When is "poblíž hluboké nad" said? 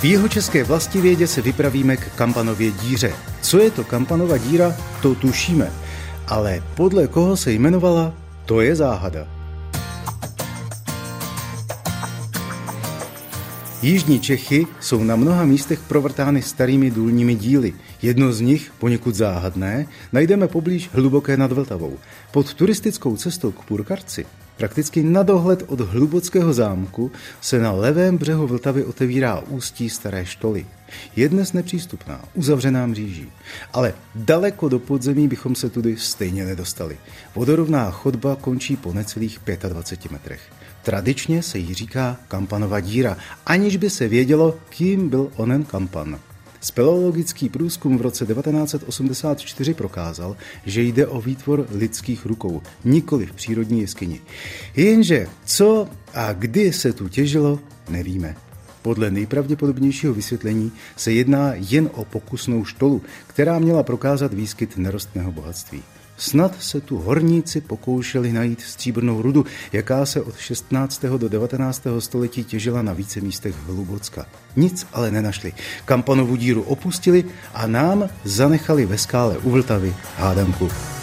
20.48-21.52